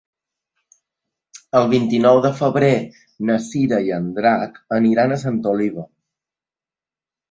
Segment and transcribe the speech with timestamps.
[1.59, 2.73] El vint-i-nou de febrer
[3.31, 5.91] na Cira i en Drac aniran a Santa Oliva.